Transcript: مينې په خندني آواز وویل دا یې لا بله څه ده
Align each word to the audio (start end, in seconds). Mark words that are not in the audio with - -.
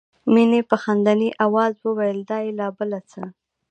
مينې 0.33 0.61
په 0.69 0.75
خندني 0.83 1.29
آواز 1.45 1.73
وویل 1.81 2.19
دا 2.29 2.37
یې 2.45 2.51
لا 2.59 2.67
بله 2.77 2.99
څه 3.09 3.21
ده 3.25 3.29